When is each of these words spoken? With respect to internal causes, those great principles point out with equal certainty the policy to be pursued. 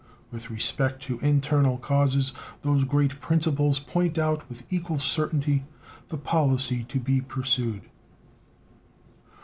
With 0.31 0.49
respect 0.49 1.03
to 1.03 1.19
internal 1.19 1.77
causes, 1.77 2.33
those 2.63 2.85
great 2.85 3.19
principles 3.21 3.77
point 3.77 4.17
out 4.17 4.49
with 4.49 4.63
equal 4.73 4.97
certainty 4.97 5.63
the 6.07 6.17
policy 6.17 6.83
to 6.85 6.99
be 6.99 7.21
pursued. 7.21 7.83